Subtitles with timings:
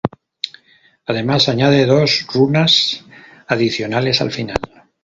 [1.05, 3.05] Además añade dos runas
[3.45, 4.57] adicionales al final.